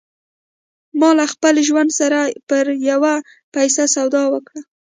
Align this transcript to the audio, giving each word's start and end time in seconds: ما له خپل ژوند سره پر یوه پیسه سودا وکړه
ما 0.99 1.09
له 1.19 1.25
خپل 1.33 1.55
ژوند 1.67 1.89
سره 1.99 2.19
پر 2.49 2.65
یوه 2.89 3.13
پیسه 3.53 3.83
سودا 3.95 4.23
وکړه 4.29 4.61